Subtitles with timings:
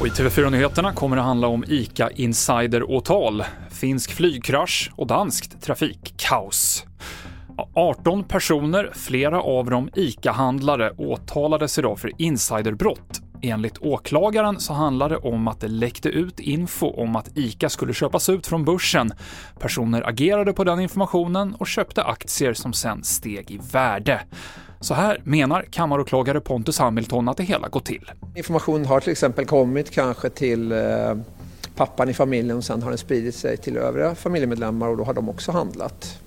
[0.00, 6.84] Och I TV4-nyheterna kommer det handla om ICA Insider-åtal, finsk flygkrasch och danskt trafikkaos.
[7.74, 13.20] 18 personer, flera av dem ICA-handlare, åtalades idag för insiderbrott.
[13.42, 17.94] Enligt åklagaren så handlar det om att det läckte ut info om att ICA skulle
[17.94, 19.12] köpas ut från börsen.
[19.58, 24.20] Personer agerade på den informationen och köpte aktier som sen steg i värde.
[24.82, 28.10] Så här menar kammaråklagare Pontus Hamilton att det hela gått till.
[28.34, 31.14] Information har till exempel kommit kanske till eh,
[31.76, 35.14] pappan i familjen och sen har den spridit sig till övriga familjemedlemmar och då har
[35.14, 36.18] de också handlat.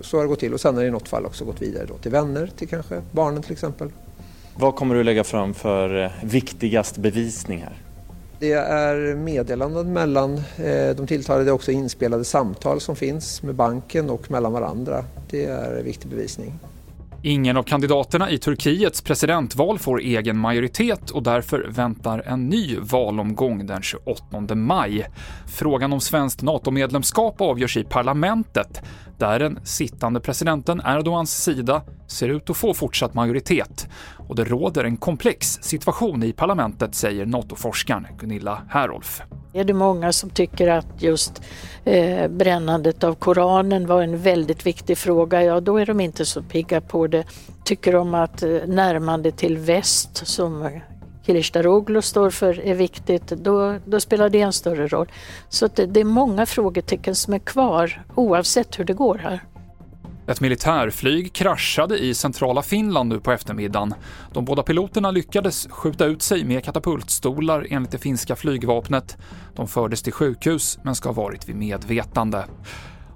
[0.00, 1.86] Så har det gått till och sen har det i något fall också gått vidare
[1.86, 3.90] då till vänner, till kanske barnen till exempel.
[4.56, 7.76] Vad kommer du lägga fram för eh, viktigast bevisning här?
[8.38, 13.54] Det är meddelanden mellan eh, de tilltalade, det är också inspelade samtal som finns med
[13.54, 15.04] banken och mellan varandra.
[15.30, 16.52] Det är viktig bevisning.
[17.26, 23.66] Ingen av kandidaterna i Turkiets presidentval får egen majoritet och därför väntar en ny valomgång
[23.66, 25.06] den 28 maj.
[25.46, 28.82] Frågan om svenskt NATO-medlemskap avgörs i parlamentet,
[29.18, 33.88] där den sittande presidenten Erdogans sida ser ut att få fortsatt majoritet.
[34.28, 39.22] Och det råder en komplex situation i parlamentet, säger NATO-forskaren Gunilla Herolf.
[39.56, 41.42] Är det många som tycker att just
[41.84, 46.42] eh, brännandet av Koranen var en väldigt viktig fråga, ja då är de inte så
[46.42, 47.24] pigga på det.
[47.64, 50.80] Tycker de att eh, närmande till väst, som
[51.26, 55.08] Kilicdaroglu står för, är viktigt, då, då spelar det en större roll.
[55.48, 59.40] Så det, det är många frågetecken som är kvar, oavsett hur det går här.
[60.26, 63.94] Ett militärflyg kraschade i centrala Finland nu på eftermiddagen.
[64.32, 69.16] De båda piloterna lyckades skjuta ut sig med katapultstolar enligt det finska flygvapnet.
[69.54, 72.44] De fördes till sjukhus men ska ha varit vid medvetande.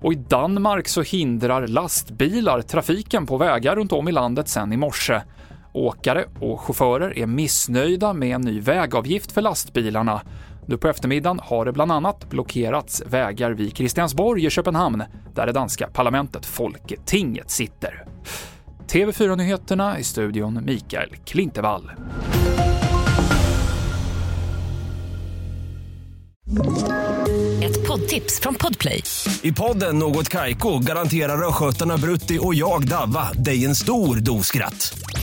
[0.00, 4.76] Och i Danmark så hindrar lastbilar trafiken på vägar runt om i landet sen i
[4.76, 5.20] morse.
[5.72, 10.20] Åkare och chaufförer är missnöjda med en ny vägavgift för lastbilarna.
[10.66, 15.02] Nu på eftermiddagen har det bland annat blockerats vägar vid Christiansborg i Köpenhamn,
[15.34, 18.04] där det danska parlamentet Folketinget sitter.
[18.88, 21.90] TV4-nyheterna i studion Mikael Klintevall.
[27.62, 29.02] Ett poddtips från Podplay.
[29.42, 35.03] I podden Något Kaiko garanterar östgötarna Brutti och jag, Davva, dig en stor dos skratt.